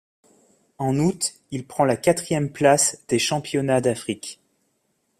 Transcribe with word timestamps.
En 0.79 0.97
août 0.97 1.31
il 1.51 1.67
prend 1.67 1.85
la 1.85 1.95
quatrième 1.95 2.51
place 2.51 3.03
des 3.07 3.19
Championnats 3.19 3.81
d'Afrique. 3.81 4.41